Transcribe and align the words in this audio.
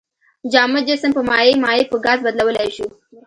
جامد 0.53 0.83
جسم 0.91 1.11
په 1.17 1.21
مایع، 1.29 1.53
مایع 1.63 1.83
په 1.91 1.97
ګاز 2.05 2.19
بدلولی 2.25 2.69
شو. 2.75 2.87